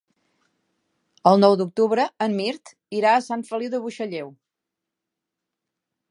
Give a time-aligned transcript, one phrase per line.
[1.31, 4.33] El nou d'octubre en Mirt irà a Sant Feliu de Buixalleu.